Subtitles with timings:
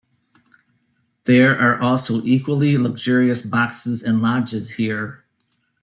[1.25, 5.25] There are also equally luxurious boxes and lodges here.